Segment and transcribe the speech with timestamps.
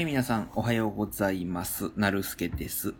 [0.00, 1.92] はい、皆さん、おはようございます。
[1.94, 2.94] なるすけです。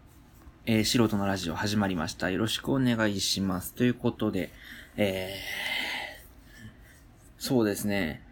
[0.67, 2.29] えー、素人のラジオ始まりました。
[2.29, 3.73] よろしくお願いします。
[3.73, 4.50] ということで、
[4.98, 8.22] えー、そうですね。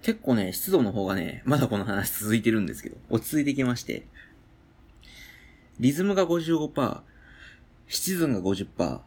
[0.00, 4.06] 結構ね、湿度の方がね、まだこの話続いてるんですけど、落ち着いてきまして、
[5.78, 7.02] リズムが55%、
[7.86, 9.00] 湿度が50%、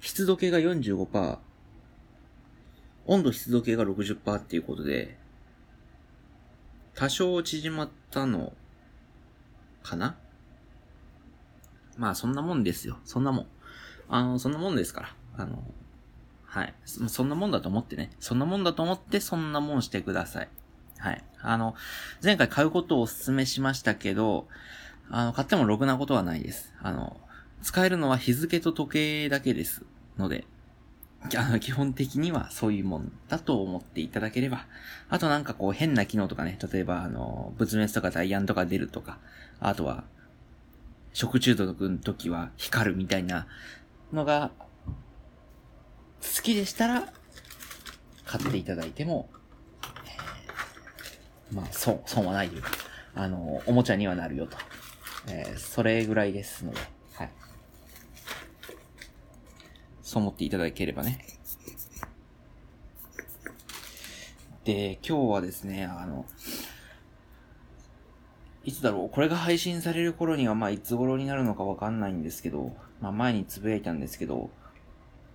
[0.00, 1.38] 湿度計が45%、
[3.06, 5.18] 温度湿度計が60%っていうことで、
[6.94, 8.52] 多少縮まったの、
[9.82, 10.16] かな？
[11.96, 12.98] まあそんなもんですよ。
[13.04, 13.46] そんなもん。
[14.08, 15.14] あの、そんなもんですから。
[15.36, 15.62] あの、
[16.44, 16.74] はい。
[16.84, 18.10] そんなもんだと思ってね。
[18.20, 20.48] そんなもんだと思って、そんなもんしてください。
[20.98, 21.24] はい。
[21.40, 21.74] あの、
[22.22, 24.48] 前回買うことをお勧めしましたけど、
[25.10, 26.72] あの、買ってもろくなことはないです。
[26.80, 27.20] あの、
[27.62, 29.84] 使えるのは日付と時計だけです。
[30.16, 30.46] ので、
[31.36, 34.66] あの、基本的にはそういうもんだと思っていただければ。
[35.08, 39.18] あとなんかこう変な機能とかね、例えばあの、仏滅とかダイヤンとか出るとか、
[39.60, 40.04] あとは、
[41.12, 43.46] 食中毒の時は光るみたいな
[44.12, 44.50] のが、
[46.20, 47.12] 好きでしたら、
[48.24, 49.28] 買っていただいても、
[51.50, 52.70] えまあ、そう、損はないというか、
[53.14, 54.56] あの、おもちゃにはなるよと。
[55.28, 56.80] えーそれぐらいですので、
[57.14, 57.30] はい。
[60.04, 61.18] そう思っていただければね。
[64.64, 66.26] で、今日はですね、あの、
[68.64, 74.50] いつだろうこれが配信される頃には、まあ、いつ頃になるのかわかんないんですけど、まあ、前につぶやいたんですけど、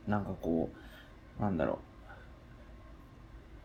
[0.07, 0.69] なんかこ
[1.39, 1.79] う、なんだろ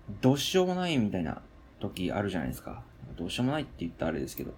[0.09, 1.43] う、どうしようもないみたいな
[1.81, 2.83] 時あるじゃないですか。
[3.17, 4.55] どうしようもないって言ったらあれですけど、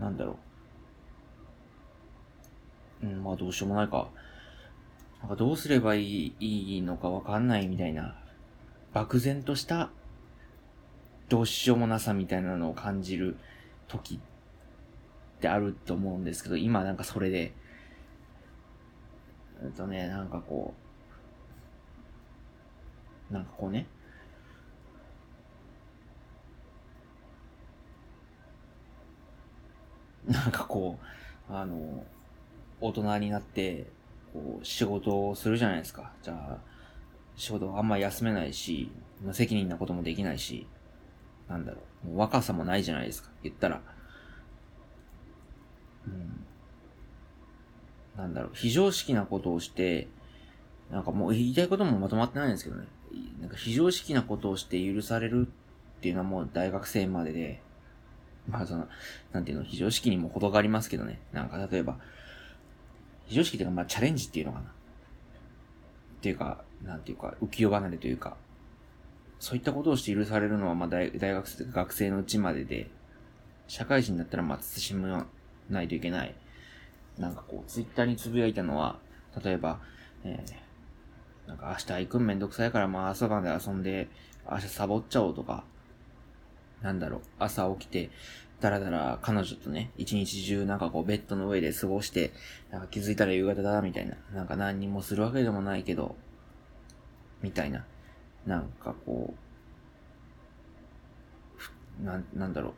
[0.00, 0.36] なんだろ
[3.02, 3.06] う。
[3.06, 4.08] うん、まあどうしようもないか。
[5.24, 8.14] なんかどうすればいいいいのかわかんないみたいな、
[8.92, 9.88] 漠然とした、
[11.30, 13.38] どうしようもなさみたいなのを感じる
[13.88, 17.54] 時ってあると思うんですけど、今なんかそれで、
[19.62, 20.74] えっとね、なんかこ
[23.30, 23.86] う、なんかこうね、
[30.28, 30.98] なんかこ
[31.48, 32.04] う、あの、
[32.82, 33.86] 大人になって、
[34.34, 36.12] こう、仕事をするじゃないですか。
[36.22, 36.58] じゃあ、
[37.36, 38.90] 仕事あんま休めないし、
[39.22, 40.66] 無責任なこともできないし、
[41.48, 43.30] なんだろう、もう若さもないじゃないですか。
[43.44, 43.80] 言ったら。
[46.06, 46.44] うん。
[48.16, 50.08] なんだろう、非常識なことをして、
[50.90, 52.86] なんかもう言いたいこともまとまってないんですけどね。
[53.40, 57.62] なんか非常識なことをして許されるっていうのはもう大学生までで、
[58.48, 58.88] まあその、
[59.32, 61.20] なんていうの、非常識にも程がありますけどね。
[61.32, 61.98] なんか例えば、
[63.26, 64.64] 非常識っていうかまあチャレンジっていうのかな。
[64.66, 64.70] っ
[66.20, 68.36] ていうか、なんていうか、浮世離れというか、
[69.38, 72.88] そういったことをして許されるのはまあ大大学生、学生のうちまでで、
[73.68, 75.26] 社会人になったらまあ慎ま
[75.68, 76.34] ないといけない。
[77.18, 78.98] なんかこう、ツイッターにつぶやいたのは、
[79.42, 79.80] 例えば、
[80.24, 84.08] えー、なんか明日行くんめんどくさいからまあ朝まで遊んで、
[84.50, 85.64] 明日サボっちゃおうとか、
[86.82, 88.10] なんだろう、朝起きて、
[88.64, 92.32] だらだら彼女とね、一日中なんかこうベッドの上で過ごして、
[92.70, 94.16] なんか気づいたら夕方だ、みたいな。
[94.32, 96.16] なんか何にもするわけでもないけど、
[97.42, 97.84] みたいな。
[98.46, 99.34] なんかこ
[102.00, 102.72] う、なん、なんだろう。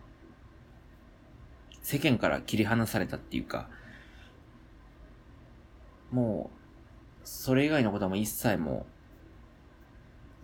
[1.83, 3.69] 世間から切り離されたっていうか、
[6.11, 8.87] もう、それ以外のことも一切も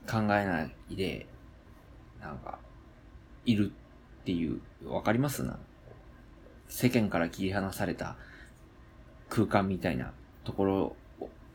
[0.09, 1.27] 考えないで、
[2.21, 2.61] なんか、
[3.45, 3.73] いる
[4.23, 5.43] っていう、わかります？
[5.43, 5.59] な
[6.69, 8.17] 世間から切り離された
[9.29, 10.13] 空間みたいな
[10.45, 10.97] ところ、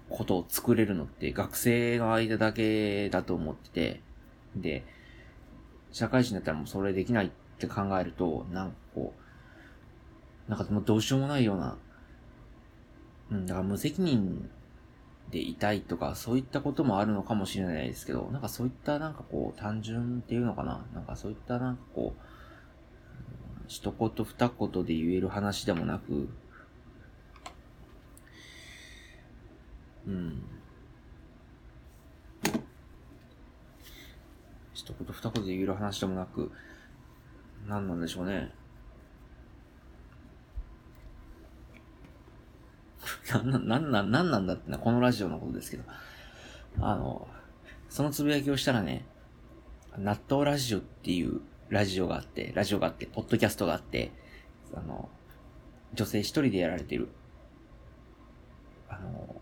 [0.10, 4.02] ことを作れるのって学生の間だけだと思ってて、
[4.56, 4.86] で、
[5.92, 9.14] 社会人だったらもうそれできないって考えると、なんかこ
[10.48, 11.78] う、なんかもうどうしようもないような、
[13.32, 14.50] うん、だから無責任
[15.32, 20.86] でいたいとか、そういったこともあるのかもしれないですけど、なんかそういったなんかこう、単純っていうのかな？
[20.94, 22.22] なんかそういったなんかこう、
[23.68, 26.30] 一言二言で言える話でもなく、
[30.08, 30.42] うん。
[34.74, 36.52] 一言二言で言える話でもなく、
[37.68, 38.54] 何なんでしょうね。
[43.34, 45.84] なな、なんなん、なんなんだってな、このラジオのことですけど。
[46.80, 47.28] あの、
[47.90, 49.06] そのつぶやきをしたらね、
[49.98, 54.12] 納豆ラジオっていうラジオがあって、ラジオがあって、ポッドキャストがあって、
[54.74, 55.10] あの、
[55.94, 57.10] 女性一人でやられてる、
[58.90, 59.42] あの、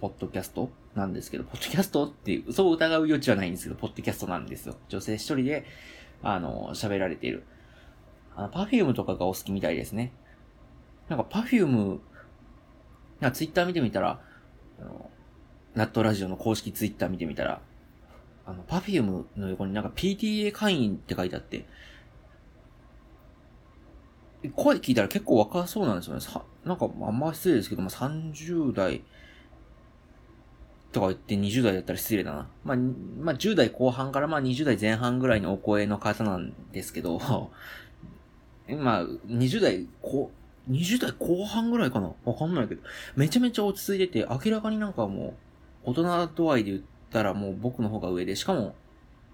[0.00, 4.76] ポッドキャストなんですけど、ポッドキャストっていう、そう疑う余地はないんですけど、ポッドキャストなんですよ。
[4.88, 5.64] 女性一人で、
[6.22, 7.44] あの、喋られている。
[8.34, 10.12] あの、パフュームとかがお好きみたいですね。
[11.08, 12.00] なんかパフューム、
[13.20, 14.20] なツイッター見てみたら、
[14.80, 15.10] あの、
[15.74, 17.60] ナットラジオの公式ツイッター見てみたら、
[18.46, 21.66] あの、パフュームの横になんか PTA 会員って書いてあって、
[24.54, 26.20] 声聞いたら結構若そうなんですよね。
[26.20, 29.02] さなんかあんま失礼ですけど、まあ、30代
[30.92, 32.48] とか言って20代だったら失礼だな。
[32.64, 37.18] まあ、まあ、10代後半からまあ20代前半ぐらいのお声の方なんですけど、
[38.68, 40.30] まあ、20代後、
[40.70, 42.12] 20代後半ぐらいかな？
[42.24, 42.82] わかんないけど、
[43.16, 45.34] めちゃめちゃ落ち着いてて、明らかになんかも
[45.84, 48.74] う、大人度合いで言ってたらもう僕の方が上で、しかも、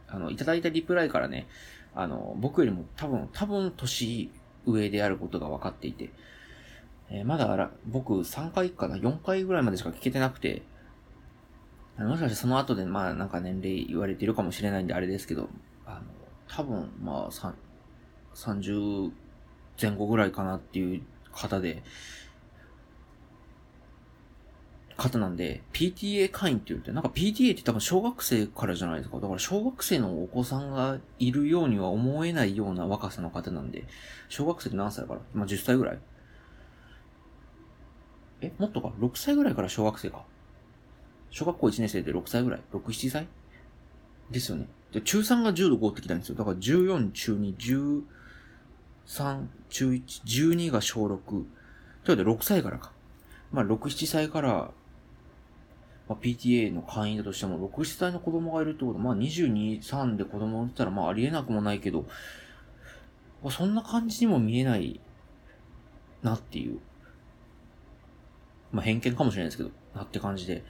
[0.09, 1.47] あの、いただいたリプライからね、
[1.95, 4.31] あの、僕よりも多分、多分年
[4.67, 6.11] 上であることが分かっていて、
[7.11, 10.63] えー、まだ僕3回かな ?4 回ぐらいまでしか聞けてなくて、
[11.99, 15.49] もしかしてその後でまあなんか年齢言われてるかもしれないんであれですけど、
[15.85, 16.01] あの、
[16.49, 17.55] 多分まあ
[18.35, 19.13] 30
[19.81, 21.03] 前後ぐらいかなっていう
[21.33, 21.83] 方で、
[24.97, 29.19] 方なんで、PTA 会員って言って、なんか PTA って多分小学生からじゃないですか。
[29.19, 33.85] だから小学生のお子さんがいるようには思えないような若さの方なんで、
[34.29, 35.21] 小学生って何歳から？
[35.35, 35.99] まあ、10歳ぐらい
[38.41, 39.69] え、もっとか ?6 歳ぐらいから？
[39.69, 40.25] 小学生か。
[41.31, 43.27] 小学校1年生で6歳ぐらい ?6、7歳？
[44.31, 44.67] ですよね。
[44.93, 46.35] で、中3が10度5ってきたんですよ。
[46.35, 47.57] だから14、中2、
[49.07, 51.09] 13、中1、12が小6。
[51.09, 51.45] というこ
[52.05, 52.93] とで6歳からか。
[53.53, 54.71] まあ、6、7歳から
[56.09, 62.07] まあ、PTA の会員だとしても、6、7歳の子供がいるってこと、まあ、22、3で子供を産んでたら、まあ、ありえなくもないけど、
[63.43, 65.01] まあ、そんな感じにも見えない
[66.23, 66.79] なっていう。
[68.73, 70.65] まあ、偏見かもしれないですけど、なって感じで。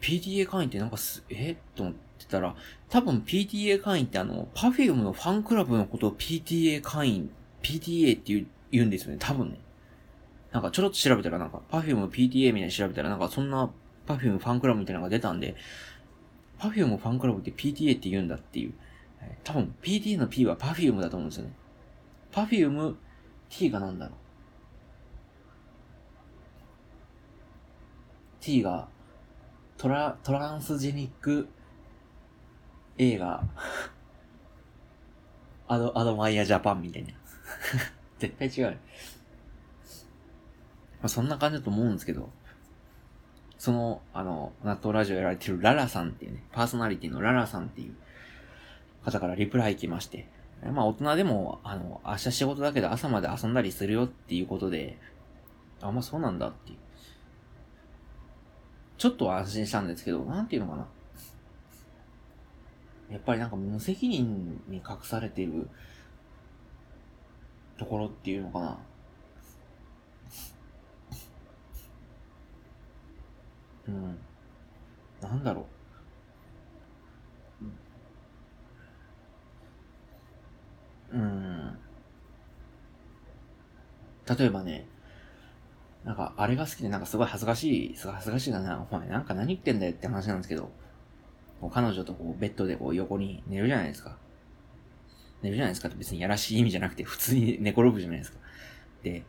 [0.00, 1.56] PTA 会員ってなんかす、え？
[1.74, 2.54] と思ってたら、
[2.88, 7.30] 多分 PTA 会員ってあの、Perfume のファンクラブのことを PTA 会員、
[7.62, 9.16] PTA って言う言うんですよね。
[9.18, 9.58] 多分ね。
[10.52, 13.70] なんかちょろっと調べたらなんか、Perfume PTA みたいに調べたらなんかそんな
[14.08, 15.54] パフュームファンクラブみたいなのが出たんで、
[16.58, 18.72] パフュームファンクラブって PTA って言うんだっていう。
[19.44, 21.52] 多分 PTA の P はパフュームだと思うんですよね。
[22.32, 22.96] パフューム
[23.50, 24.14] T がなんだろう。
[28.40, 28.88] T が
[29.76, 31.46] トラ、トランスジェニック
[32.96, 33.44] 映画
[35.68, 37.10] アド、アドマイヤジャパンみたいな。
[38.18, 38.78] 絶対違う。
[41.08, 42.30] そんな感じだと思うんですけど。
[43.58, 47.94] その、あの、納豆ラジオやられてるララさんっていうね、パーソナリティのララさんっていう
[49.04, 50.28] 方からリプライ来まして、
[50.62, 54.96] まあ大人でも、あの、明日仕事だけど朝まで遊んだりするよっていうことで、
[55.82, 56.78] あ、まあそうなんだっていう。
[58.96, 60.86] ちょっと安心したんですけど、なんていうのかな。
[63.10, 65.68] やっぱりなんか無責任に隠されている
[67.78, 68.78] ところっていうのかな。
[73.88, 74.18] うん。
[75.20, 75.66] なんだろ
[81.12, 81.16] う。
[81.16, 81.78] うん。
[84.38, 84.86] 例えばね、
[86.04, 88.86] なんか、あれが好きで、なんかすごい恥ずかしい、すごい恥ずかしいかな。
[88.90, 90.70] お前なんか何言ってんだよって話なんですけど、
[91.72, 94.16] 彼女とこう、ベッドでこう、横に寝るじゃないですか。
[95.42, 98.38] 寝るじゃないですかって別にやらしい意味じゃなくて、普通に寝転ぶじゃないですか。
[99.02, 99.24] で、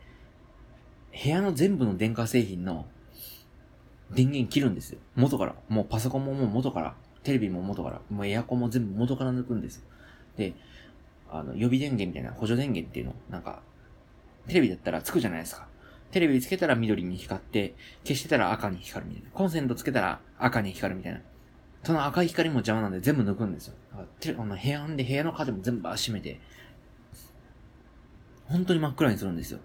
[1.23, 2.85] 部屋の全部の電化製品の
[4.11, 4.99] 電源切るんですよ。
[5.15, 5.55] 元から。
[5.67, 6.95] もうパソコンももう元から。
[7.23, 8.01] テレビも元から。
[8.09, 9.83] もうエアコンも全部元から抜くんですよ。
[10.37, 10.53] で、
[11.29, 13.61] あの、予備電源みたいな補助電源っていうの、なんか、
[14.47, 15.67] テレビだったらつくじゃないですか。
[16.11, 19.29] テレビつけたら緑に光って、消してたら赤に光るみたいな。
[19.31, 21.21] コンセントつけたら赤に光るみたいな。
[21.83, 23.75] その赤い光も邪魔なんで全部抜くんですよ。
[24.19, 26.39] テレあの部屋で部屋の風も全部閉めて、
[28.47, 29.59] 本当に真っ暗にするんですよ。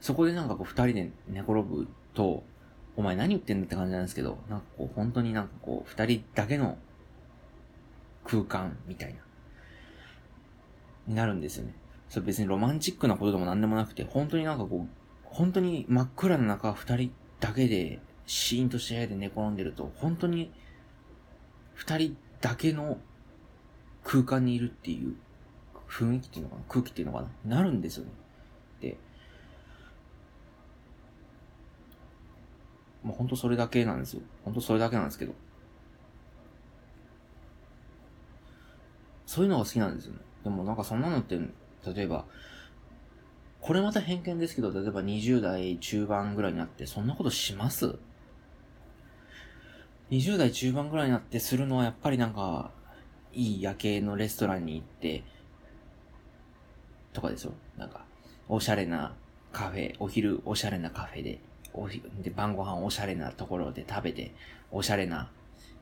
[0.00, 2.42] そこでなんかこう二人で寝転ぶと、
[2.96, 6.76] お前何言ってんだって感じなんですけど、なんかこう、本当になんかこう、二人だけの
[8.24, 9.20] 空間みたいな、
[11.06, 11.74] になるんですよね。
[12.08, 14.88] それ別にロマンチックなことでも何でもなくて、本当になんかこう、
[15.24, 20.52] 本当に真っ暗な中、二人だけで、シーンとした部屋で寝転んでると、本当に、
[21.74, 22.98] 二人だけの
[24.04, 25.16] 空間にいるっていう
[25.88, 28.10] 雰囲気っていうのかな空気っていうのかななるんですよね。
[28.80, 28.96] で、
[33.02, 34.22] もうほんとそれだけなんですよ。
[34.44, 35.34] ほんとそれだけなんですけど。
[39.26, 40.18] そういうのが好きなんですよね。
[40.44, 41.38] でもなんかそんなのって、
[41.94, 42.26] 例えば、
[43.60, 47.96] これまた偏見ですけど、例えば20代中盤ぐらいになって、そんなことします
[50.10, 52.72] ？20代中盤ぐらいになってするのはやっぱりなんか、
[53.32, 55.24] いい夜景のレストランに行って、
[57.12, 57.52] とかですよ。
[57.78, 58.04] なんか、
[58.48, 59.14] おしゃれな
[59.52, 61.38] カフェ、お昼おしゃれなカフェで、
[61.74, 64.32] おで晩ご飯おしゃれなところで食べて、
[64.70, 65.30] おしゃれな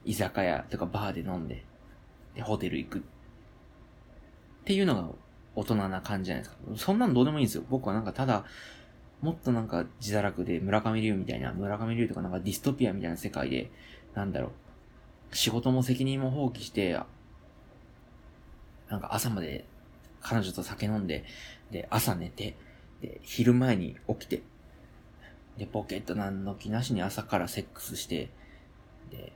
[0.04, 1.64] 居酒屋とかバーで飲んで、
[2.35, 2.99] で、ホテル行く。
[2.99, 3.02] っ
[4.64, 5.09] ていうのが
[5.56, 6.62] 大人な感じじゃないですか。
[6.76, 7.64] そんなのどうでもいいんですよ。
[7.68, 8.44] 僕はなんかただ、
[9.20, 13.70] もっとなんか自堕落で村上龍みたいな、村上龍とかなんかディストピアみたいな世界で、
[14.14, 14.52] なんだろ
[15.32, 16.99] う、仕事も責任も放棄して、
[18.88, 19.64] なんか朝まで
[20.20, 21.25] 彼女と酒飲んで、
[21.70, 22.56] で、朝寝て、
[23.02, 24.42] で、昼前に起きて、
[25.61, 28.31] で、ポケット何の気なしに朝からセックスして、
[29.11, 29.35] で、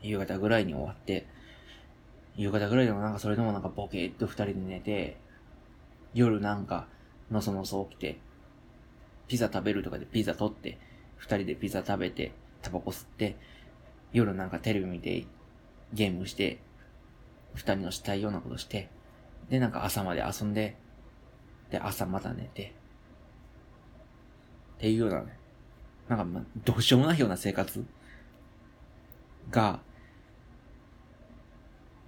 [0.00, 1.26] 夕方ぐらいに終わって、
[2.34, 5.18] 夕方ぐらいでもなんかそれでもなんかポケット二人で寝て、
[6.14, 6.88] 夜なんか、
[7.30, 8.18] のそのそ起きて、
[9.28, 10.78] ピザ食べるとかでピザ取って、
[11.18, 13.36] 二人でピザ食べて、タバコ吸って、
[14.14, 15.26] 夜なんかテレビ見て、
[15.92, 16.58] ゲームして、
[17.52, 18.88] 二人のしたいようなことして、
[19.50, 20.78] で、なんか朝まで遊んで、
[21.70, 22.72] で、朝また寝て、
[24.78, 25.39] っていうようなね、
[26.10, 27.84] なんか、どうしようもないような生活
[29.50, 29.80] が、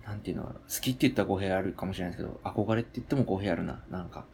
[0.05, 4.25] なんていうの好きって言ったら語弊あるかもしれないですけど、憧れって言っても語弊あるな、なんか。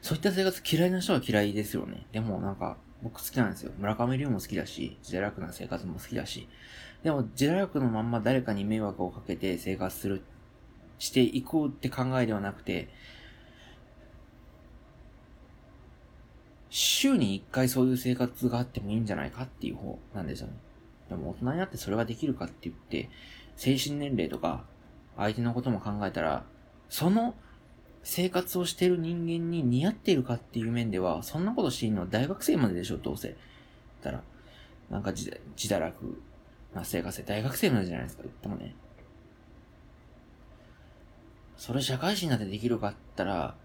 [0.00, 2.06] そういった生活嫌いな人は嫌いですよね。
[2.12, 3.72] でもなんか、僕好きなんですよ。
[3.76, 6.48] 村上龍も好きだし、自堕落な生活も好きだし。
[7.02, 10.22] でも、自堕落のまんま誰かに迷惑をかけて生活する、
[11.00, 12.90] していこうって考えではなくて、
[16.74, 20.54] 週に一回そういう生活があってもいいんじゃないかっていう方なんですよね。
[21.10, 23.10] でも大人になってそれができるかって言って、
[23.56, 24.64] 精神年齢とか、
[25.18, 26.44] 相手のことも考えたら、
[26.88, 27.34] その
[28.02, 33.36] 生活をしてる人間に似合っているかっていう面では、そんなことしていいのは大学生まででしょ、どうせ。
[34.02, 34.22] たら、
[34.88, 36.22] なんか自堕落
[36.74, 38.74] な生活で大学生までじゃないですか、言ってもね。
[41.58, 43.56] それ社会人になってできるかって言ったら、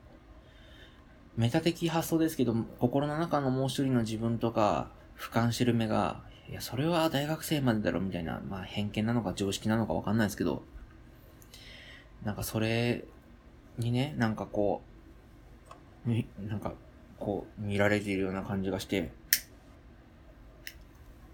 [1.38, 10.64] メタ的発想ですけど、心の中のもう一人の自分とか、俯瞰してる目が、いや、それは大学生までだろ、みたいな、まあ偏見なのか常識なのかわかんないですけど、
[12.24, 13.06] なんかそれ
[13.78, 14.82] にね、なんかこ
[16.06, 16.74] う、み、なんか、
[17.20, 19.12] こう、見られているような感じがして、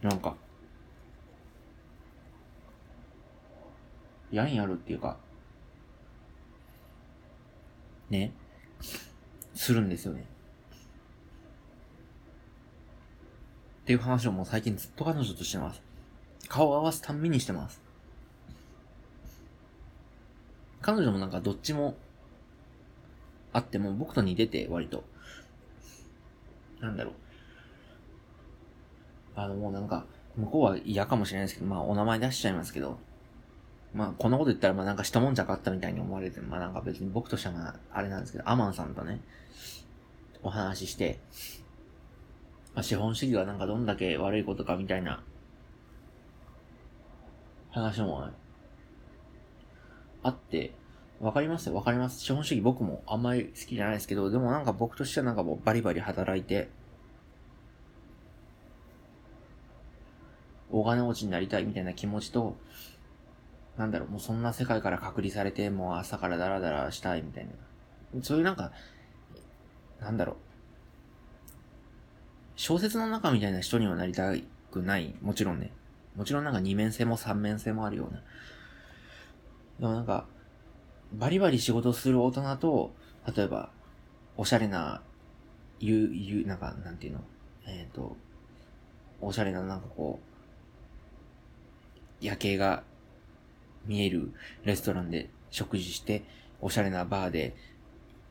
[0.01, 0.35] なんか、
[4.31, 5.17] 嫌になるっていうか、
[8.09, 8.33] ね、
[9.55, 10.25] するんですよね。
[13.83, 15.81] っていう話をもう最近ずっと彼女としてます。
[16.47, 17.81] 顔を合わすたんびにしてます。
[20.81, 21.95] 彼女もなんかどっちも
[23.53, 25.03] あっても僕と似てて、割と。
[26.81, 27.13] なんだろう。
[29.35, 30.05] あの、もうなんか、
[30.35, 32.97] 向こうは嫌かもしれないですけど、まあお名前出しちゃいますけど、
[33.93, 39.21] まあこんなこと言ったらまあなんかしたもんじゃかったみたいに思われて、まあなんか別に僕としてはあれなんですけど、アマンさんとね、
[40.41, 41.19] お話しして、
[42.73, 45.23] まあ資本主義がなんかどんだけ悪いことかみたいな
[47.71, 48.33] 話も、ね、
[50.23, 50.73] あって、
[51.19, 52.21] わかりますよ、わかります。
[52.21, 56.69] 資本主義僕もあんまり好きじゃないですけど、でもなんか僕としてはなんかもうバリバリ働いて、
[60.71, 62.57] 大金持ちになりたいみたいな気持ちと、
[63.77, 67.51] なんだろう、もうそんな世界から隔離されて、もう朝からダラダラしたいみたいな。
[68.21, 68.71] そういうなんか、
[69.99, 70.35] なんだろう。
[72.55, 74.33] 小説の中みたいな人にはなりた
[74.71, 75.15] くない。
[75.21, 75.71] もちろんね。
[76.15, 78.21] もちろんなんか二面性も三面性もあるような。
[79.79, 80.27] でもなんか、
[81.13, 82.93] バリバリ仕事する大人と、
[83.35, 83.71] 例えば、
[84.37, 85.01] おしゃれな、
[85.79, 87.21] ゆ、ゆ、なんか、なんていうの？
[87.65, 88.15] えっ、ー、と、
[89.19, 92.83] おしゃれななんかこう、夜景が
[93.85, 94.31] 見える
[94.63, 96.23] レストランで食事して、
[96.61, 97.55] おしゃれなバーで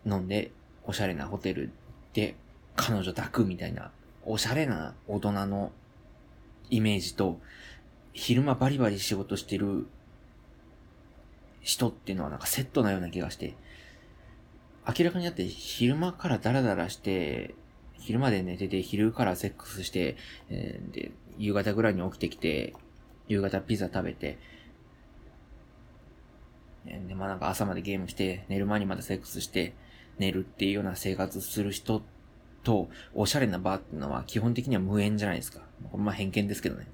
[0.07, 0.51] 飲んで、
[0.85, 1.71] おしゃれなホテル
[2.13, 2.35] で
[2.77, 3.91] 彼女抱くみたいな、
[4.25, 5.73] おしゃれな大人の
[6.71, 7.41] イメージと、
[8.13, 9.87] 昼間バリバリ仕事してる
[11.63, 13.55] 人っていうのはなんかセットなような気がして、
[14.87, 17.55] 明らかにだって昼間からダラダラして、
[17.99, 20.17] 昼まで寝てて、昼からセックスして、
[20.51, 22.75] えー、で、夕方ぐらいに起きてきて、
[23.29, 24.39] 夕方ピザ食べて、
[26.85, 29.75] で、まあなんか朝までゲームして、寝る前にまたセックスして、
[30.19, 32.03] 寝るっていうような生活する人
[32.65, 35.61] と、おしゃれなバーっていうのは基本的には無縁じゃないですか。
[35.97, 36.87] まあ偏見ですけどね。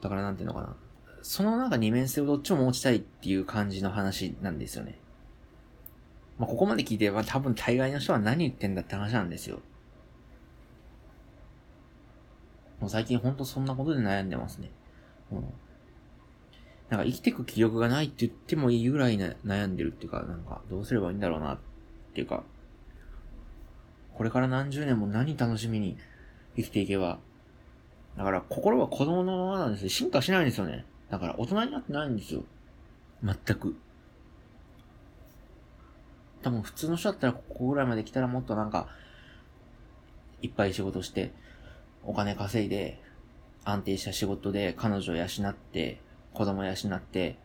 [0.00, 0.76] だからなんていうのかな。
[1.22, 4.98] そのなんか二面性をどっちも持ちたいっていう感じの話なんですよね。
[6.38, 9.60] まあ、ここまで聞いて、まあ、多分大概の人は何言ってんだって話なんですよ。
[12.80, 14.70] もう最近ほんとそんなことで悩んでますね。
[15.32, 15.44] うん。
[16.90, 21.58] なんか生きてく気力がないって言ってもいいぐらいな悩んでるっていうか、なんかどうすればいいんだろうなっ
[22.14, 22.44] ていうか、
[24.14, 25.96] これから何十年も何楽しみに
[26.56, 27.18] 生きていけば、
[28.16, 29.88] だから心は子供のままなんですよ。
[29.90, 30.84] 進化しないんですよね。
[31.10, 32.42] だから大人になってないんですよ。
[33.22, 33.76] 全く。
[36.42, 38.88] 多分普通の人だったらここぐらいまで来たらもっとなんか、
[40.40, 41.32] いっぱい仕事して、
[42.04, 43.00] お金稼いで、
[43.64, 46.00] 安定した仕事で彼女を養って、
[46.32, 47.38] 子供養って、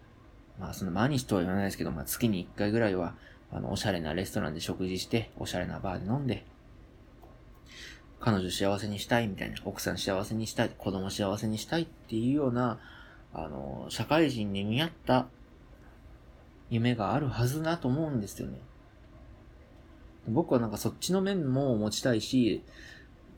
[0.59, 3.15] まあその毎日とは言わないですけど、まあ月に1回ぐらいは、
[3.51, 6.45] あの、おしゃれなレストランで食事して、おしゃれなバーで飲んで、
[8.19, 12.79] 彼女幸せにしたいみたいな、奥さん幸せにしたい、子供幸せにしたいっていうような、
[13.33, 15.27] あの、社会人に見合った
[16.69, 18.59] 夢があるはずなと思うんですよね。
[20.27, 22.63] 僕はなんかそっちの面も持ちたいし、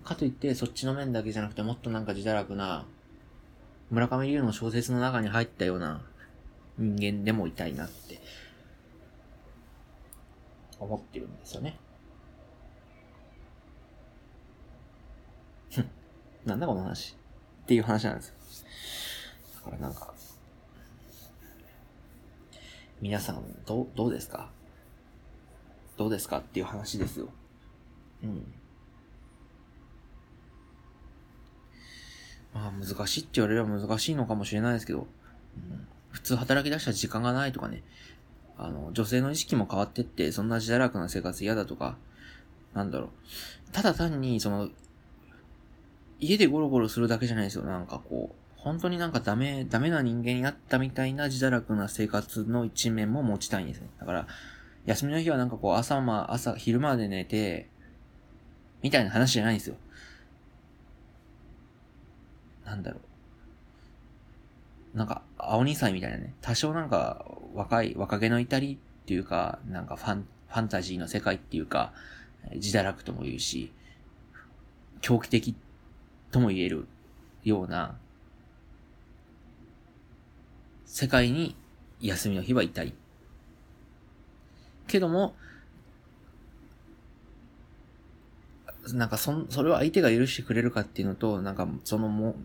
[0.03, 2.85] かといってそっちの面だけじゃなくてもっとなんか自堕落な、
[3.91, 6.01] 村上龍の小説の中に入ったような
[6.77, 8.19] 人間でもいたいなって、
[10.79, 11.77] 思ってるんですよね。
[16.45, 17.15] なんだこの話
[17.63, 18.35] っていう話なんですよ。
[19.55, 20.13] だからなんか、
[23.01, 24.49] 皆さん、どう、どうですか？
[25.97, 26.37] どうですか？
[26.39, 27.29] っていう話ですよ。
[28.23, 28.53] うん。
[32.55, 35.07] まあ難しいって言われれば難しいのかもしれないですけど、うん、
[36.09, 37.83] 普通働き出したら時間がないとかね、
[38.57, 41.97] あの、女性の意識も変わってって、そんな自堕落な生活嫌だとか、
[42.73, 43.09] なんだろう。
[43.73, 44.69] ただ単に、その、
[46.21, 47.65] 家でゴロゴロするだけじゃないですよ。
[47.65, 53.89] なんかこう、本当になんかダメ、ダメな人間になったみたいな自堕落な生活の一面も持ちたいんですね。
[53.99, 54.27] だから、
[54.85, 57.67] 休みの日はなんかこう朝ま、朝、昼まで寝て、
[58.81, 59.75] みたいな話じゃないんですよ。
[62.65, 62.99] なんだろ
[64.93, 64.97] う。
[64.97, 66.33] なんか、青二歳みたいなね。
[66.41, 71.93] 多少なんか、若い、若気の至りっていうか、なんかファン、ファンタジーの世界っていうか、
[72.53, 73.71] 自堕落とも言うし、
[75.01, 75.55] 狂気的
[76.31, 76.87] とも言える
[77.43, 77.97] ような、
[80.85, 81.55] 世界に
[81.99, 82.93] 休みの日はいたい。
[84.87, 85.35] けども、
[88.93, 92.35] なんかそ、それは相手が許してくれるかっていうのと、なんか、そのも、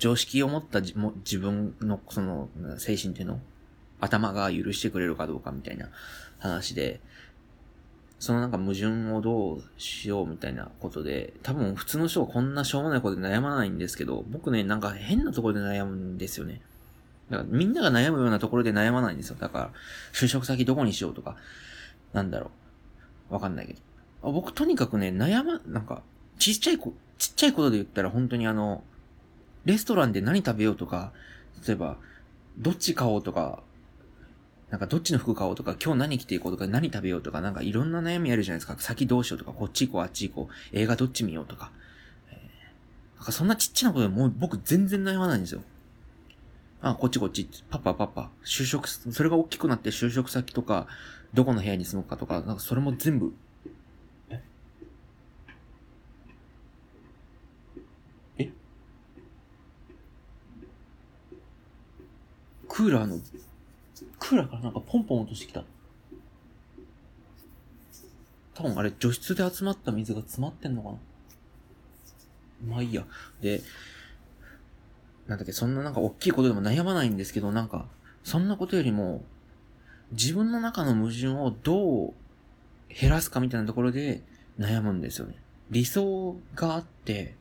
[0.00, 3.40] 常識を持ったじも自分の、その、精神っていうの？
[4.00, 5.88] 頭が許してくれるかどうかみたいな
[6.38, 7.00] 話で、
[8.18, 16.62] そのなんか矛盾をどうしようみたいなことで、多分普通の人はこんなしょうもないことで悩まないんですけど、僕ね、なんか変なところで悩むんですよね。
[17.28, 19.36] だからみんなが悩むようなところで悩まないんですよ。
[19.38, 19.70] だから、
[20.12, 21.36] 就職先どこにしようとか、
[22.12, 22.50] なんだろ
[23.30, 23.34] う。
[23.34, 23.74] わかんないけ
[24.22, 24.32] ど。
[24.32, 26.02] 僕とにかくね、悩ま、なんか、
[26.38, 28.82] ちっちゃいこ、ちっちゃいことで言ったら本当にあの、
[29.64, 31.12] レストランで何食べようとか、
[31.66, 31.96] 例えば、
[32.58, 33.62] どっち買おうとか、
[34.70, 38.76] なんかどっちの服買おうとか、今日何着ていこうとか、何食べようとか、なんかいろんな悩みあるじゃないですか。
[38.78, 41.72] 先どうしようとか、こっち行こう、あっち行こう、映画どっち見ようとか。
[43.20, 45.62] なんかそんなちっちゃなことでもう僕全然悩まないんですよ。
[46.80, 50.86] あ、こっちこっち、パパパパ、就職、それが大きくなって就職先とか、
[51.34, 53.34] どこの部屋に住むかとか、なんかそれも全部、
[62.80, 63.18] クーラーの、
[64.18, 65.64] クーラーからなんかポンポン落としてきた。
[68.54, 70.96] 多分あれ除湿で集まった水が詰まってんのかな
[72.66, 73.04] まあいいや。
[73.42, 73.60] で、
[75.26, 77.84] なんだっけ、そんななんか大きいことでも悩まないんですけど、なんか、
[78.24, 79.24] そんなことよりも、
[80.12, 82.14] 自分の中の矛盾をどう
[82.88, 84.22] 減らすかみたいなところで
[84.58, 85.34] 悩むんですよね。
[85.70, 87.34] 理想があって、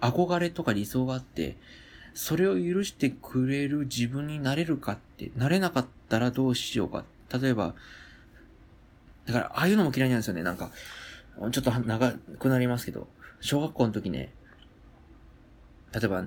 [0.00, 1.58] 憧れとか理想があって、
[2.14, 7.04] それを許してくれる自分になれるかって、なれなかったらどうしようか。
[7.32, 7.74] 例えば、
[9.26, 10.42] だから、ああいうのも嫌いなんですよね。
[10.42, 10.70] なんか、
[11.50, 13.08] ちょっと長くなりますけど、
[13.40, 14.32] 小学校の時ね、
[15.92, 16.26] 例えば、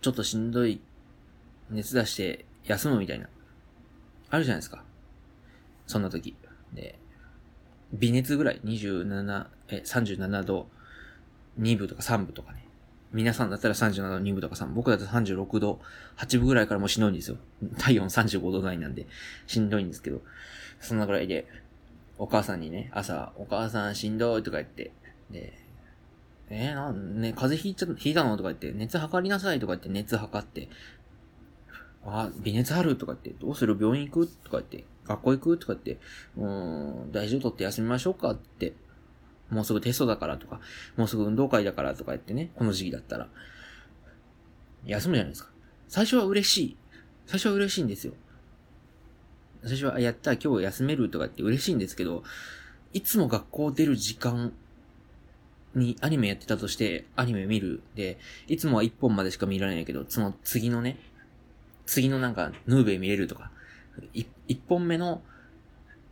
[0.00, 0.80] ちょっとしんどい、
[1.70, 3.28] 熱出して休むみたいな。
[4.30, 4.84] あるじゃないですか。
[5.86, 6.36] そんな時。
[6.72, 6.98] で、
[7.92, 10.68] 微熱ぐらい、27、え、37度
[11.60, 12.63] 2分とか3分とかね。
[13.14, 14.74] 皆さんだったら37度2分とか3。
[14.74, 15.80] 僕だったら36度
[16.16, 17.36] 8分ぐらいからもうしんどいんですよ。
[17.78, 19.06] 体温35度台なんで、
[19.46, 20.20] しんどいんですけど。
[20.80, 21.46] そんなぐらいで、
[22.18, 24.92] お母さんにね、朝、お母さんしんどいとか言って、
[25.30, 25.58] で、
[26.50, 28.36] えー、なん、ね、風邪ひいちゃ、ひいたの？
[28.36, 30.68] とか言って、熱測りなさいとか言って熱測って、
[32.04, 33.78] あ、微熱あるとか言って、どうする？
[33.80, 34.26] 病院行く？
[34.26, 35.58] とか言って、学校行く？
[35.58, 35.98] とか言って、
[36.36, 38.32] うん、大丈夫とって休みましょうか？
[38.32, 38.74] って。
[39.50, 40.60] もうすぐテストだからとか、
[40.96, 43.28] もうすぐ運動会だからとか言ってね、この時期だったら。
[44.86, 45.50] 休むじゃないですか。
[45.88, 46.76] 最初は嬉しい。
[47.26, 48.14] 最初は嬉しいんですよ。
[49.62, 52.22] 最初は、やった今日休めるとかって嬉しいんですけど、
[52.92, 54.52] いつも学校出る時間
[55.74, 57.82] にアニメやってたとして、アニメ見る。
[57.94, 60.98] で、いつもは1本までしか見られないけど、その次のね、
[61.86, 63.50] 次のなんか、ヌーベイ見れるとか、
[64.12, 64.26] 1
[64.68, 65.22] 本目の、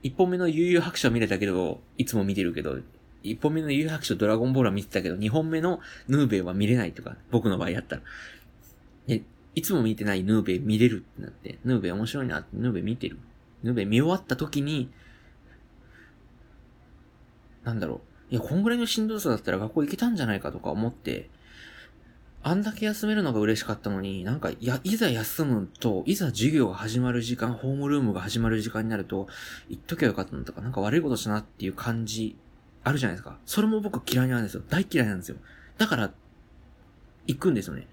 [0.02, 2.78] 1本目の悠々白書見れたけど、いつも見てるけど、
[3.22, 8.02] 1本目の悠々白書ドラゴンボールは見てたけど、2本目のヌーベイは見れないとか、僕の場合やったら。
[9.06, 9.22] で、
[9.54, 13.18] いつも見てないヌーベイ見れるってなって、ヌーベイ面白いなって、ヌーベイ見てる。
[13.62, 14.90] ヌーベイ見終わった時に、
[17.64, 18.34] なんだろう。
[18.34, 21.28] いや、こんぐらいのしんどさだったら学校行けたんじゃないかとか思って、
[22.44, 29.28] あんだけ休めるのが嬉しかったのに、なんか、いや、いざ休むと、いざ授業が始まる時間、ホームルームが始まる時間になると、
[29.68, 32.36] 行っときゃよかったのとか、なんか悪いことしたなっていう感じ、
[32.84, 33.38] あるじゃないですか。
[33.46, 34.62] それも僕嫌いなんですよ。
[34.68, 35.36] 大嫌いなんですよ。
[35.78, 36.12] だから、
[37.26, 37.86] 行くんですよね。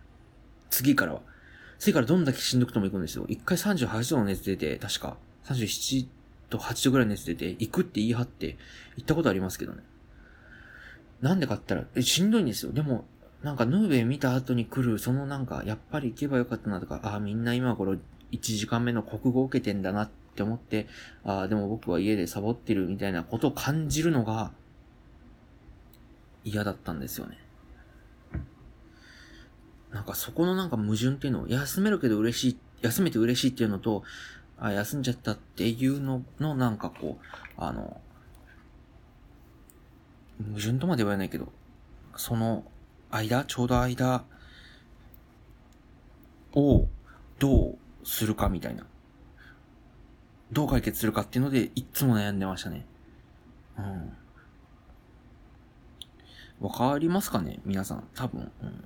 [0.69, 1.21] 次からは。
[1.77, 3.25] 次からどんだけしんどくても行くんですよ。
[3.27, 6.07] 一回38度の熱出て、確か、37
[6.49, 8.57] と8度ぐらい熱出て、行くって言い張って、
[8.97, 9.83] 行ったことありますけどね。
[11.21, 12.71] なんでかって言ったら、しんどいんですよ。
[12.71, 13.05] でも、
[13.43, 17.99] なんかヌーベ見た後に来る、そのなんか、やっぱり行けばよかったなとか、ああ、みんな今頃1
[18.41, 20.87] 時間目の国語を受けてんだなって思って、
[21.23, 24.51] ああ、でも僕は家でサボってるみたいなことを感じるのが、
[26.43, 27.37] 嫌だったんですよね。
[29.91, 34.03] なんかそこのなんか矛盾っていうのを、休めるけど嬉しい、休めて嬉しいっていうのと、
[34.59, 37.25] あ、休んじゃったっていうののなんかこう、
[37.57, 37.99] あの、
[40.47, 41.51] 矛盾とまでは言わないけど、
[42.15, 42.63] その
[43.09, 44.25] 間、ちょうど間
[46.53, 46.87] を
[47.39, 48.85] どうするかみたいな。
[50.51, 52.85] どう解決するかっていうので、いつも悩んでましたね。
[53.77, 54.13] うん。
[56.59, 57.59] わかりますかね？
[57.65, 58.07] 皆さん。
[58.15, 58.51] 多分。
[58.61, 58.83] うん。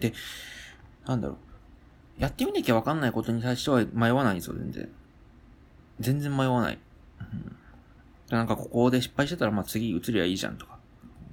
[0.00, 0.12] で、
[1.06, 2.20] なんだろう。
[2.20, 4.88] やってみなきゃわかんないことに対しては迷わないんですよ、全然。
[6.00, 6.78] 全然迷わない。
[7.20, 7.56] うん。
[8.30, 10.78] なんかここで失敗してたら、まあ次移りゃいいじゃんとか。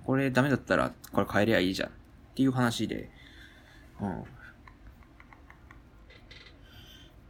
[0.05, 1.89] これダメだったら、これ変えりゃいいじゃん。
[1.89, 1.91] っ
[2.35, 3.09] ていう話で、
[3.99, 4.23] うん。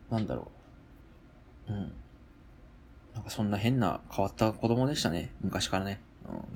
[0.09, 0.51] なんだろ
[1.69, 1.71] う。
[1.73, 1.93] うん。
[3.13, 5.31] なんかそんな変な変わった子供でしたね。
[5.41, 6.01] 昔からね。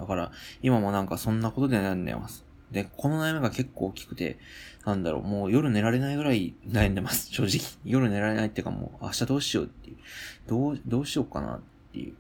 [0.04, 2.46] だから、今もなんかそんなことで悩んでます。
[2.72, 4.38] で、この悩みが結構大きくて、
[4.86, 7.62] なんだろう、もう夜寝られないぐらい 悩んでます、正直。
[7.86, 9.98] 夜寝られないっていうかもう、明日どうしようっていう。
[10.48, 11.62] どう、どうしようかなっ
[11.94, 12.16] ていう。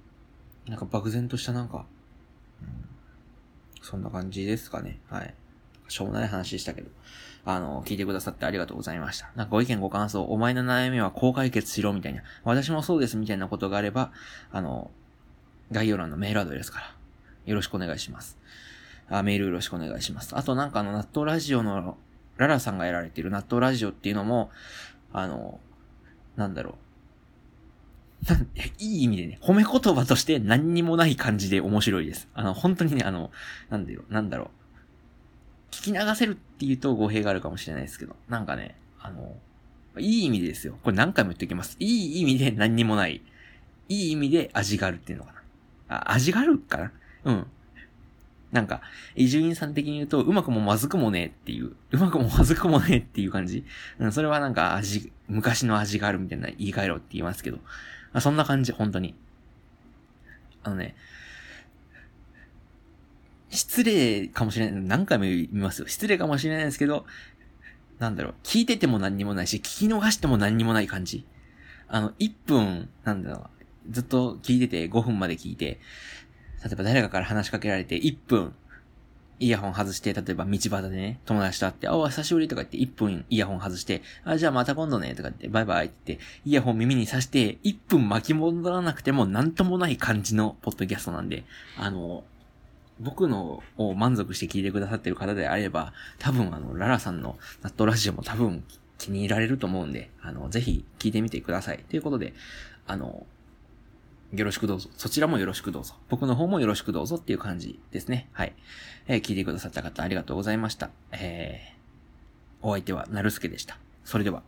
[0.69, 1.86] なんか漠然としたなんか、
[2.62, 2.67] うん、
[3.82, 5.02] そんな感じですかね。
[5.10, 5.34] はい。
[5.89, 6.89] しょうもない話でしたけど。
[7.46, 9.30] あの、聞いてくださってありがとうございました。
[9.36, 14.13] なんかご意見ご感想、お前の悩みはこう解決しろみたいな、私もそうですみたいなことがあれば、
[14.54, 14.91] あの、
[15.72, 16.96] 概要欄のメールアドレスから、
[17.45, 18.38] よろしくお願いします。
[19.10, 20.36] あメールよろしくお願いします。
[20.36, 21.97] あとなんかあの、納豆ラジオの、
[22.38, 24.49] ララさんがやられてる納豆ラジオっていうのも、
[25.12, 25.60] あの、
[26.36, 26.73] なんだろう。
[28.79, 32.29] いい意味でね、褒め言葉として何にもない感じで面白いです。
[32.34, 33.32] あの、本当にね、あの、
[33.69, 34.47] なんだろう、なんだろう。
[35.71, 39.36] 聞き流せるって言うと語弊があるかもしれないですけど、なんかね、あの、
[39.99, 40.77] いい意味でですよ。
[40.84, 41.75] これ何回も言っておきます。
[41.79, 43.21] いい意味で何にもない。
[43.89, 45.97] いい意味で味があるっていうのかな。
[45.97, 46.91] あ、味があるかな
[47.25, 47.47] うん。
[48.51, 48.81] なんか、
[49.15, 53.65] 伊集院さん的に言うと、うまくもまずくもねえっていう、うまくもまずくもねえっていう感じ。
[53.97, 57.63] うん、それはなんか味、昔の味があるみたいな言い換えろって言いますけど、ま
[58.13, 59.15] あ、そんな感じ、本当に。
[60.62, 60.95] あのね、
[63.49, 64.81] 失礼かもしれない。
[64.81, 65.88] 何回も言いますよ。
[65.88, 67.05] 失礼かもしれないですけど、
[67.99, 71.25] なんだろう、聞いてても何にもないし、聞き逃しても何にもない感じ。
[71.88, 73.49] あの、1分、なんだろ
[73.89, 75.79] う、ずっと聞いてて、5分まで聞いて、
[76.63, 78.54] 例えば誰かから話しかけられて1分
[79.39, 91.43] イヤホン外して、例えば道端でね、友達と会って、あ、お久しぶりとか言って1分イヤホン外して、あ、じゃあまた今度ね、とか言って、バイバイって言って、イヤホン耳に刺して、1分巻き戻らなくてもなんともない感じのポッドキャストなんで、
[91.78, 92.23] あの、
[92.99, 98.63] 僕のを満足して聞いてくださってる方であれば、多分あの、ララさんの納豆ラジオも多分
[98.97, 101.84] 気に入られると思うんで、あの、ぜひ聞いてみてください。
[101.89, 102.34] ということで、
[102.88, 103.26] あの、
[104.34, 104.89] よろしくどうぞ。
[104.98, 105.93] そちらもよろしくどうぞ。
[106.10, 108.30] 僕の方もよろしくどうぞっていう感じですね。
[108.34, 108.54] はい。
[109.08, 110.89] えー、聞いてくださった方ありがとうございました。
[111.12, 113.78] えー、お相手はなるすけでした。
[114.04, 114.41] それでは、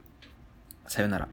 [0.88, 1.24] さよなら。